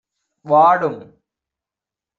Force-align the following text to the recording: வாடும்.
வாடும். 0.41 1.13